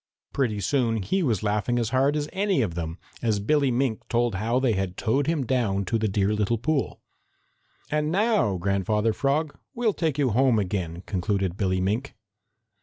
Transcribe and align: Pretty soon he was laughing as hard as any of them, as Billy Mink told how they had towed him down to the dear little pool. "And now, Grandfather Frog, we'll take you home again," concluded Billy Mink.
Pretty 0.33 0.59
soon 0.61 1.03
he 1.03 1.21
was 1.21 1.43
laughing 1.43 1.77
as 1.77 1.91
hard 1.91 2.15
as 2.15 2.27
any 2.33 2.63
of 2.63 2.73
them, 2.73 2.97
as 3.21 3.39
Billy 3.39 3.69
Mink 3.69 3.99
told 4.09 4.33
how 4.33 4.59
they 4.59 4.71
had 4.73 4.97
towed 4.97 5.27
him 5.27 5.45
down 5.45 5.85
to 5.85 5.99
the 5.99 6.07
dear 6.07 6.33
little 6.33 6.57
pool. 6.57 7.03
"And 7.91 8.11
now, 8.11 8.57
Grandfather 8.57 9.13
Frog, 9.13 9.55
we'll 9.75 9.93
take 9.93 10.17
you 10.17 10.31
home 10.31 10.57
again," 10.57 11.03
concluded 11.05 11.55
Billy 11.55 11.79
Mink. 11.81 12.15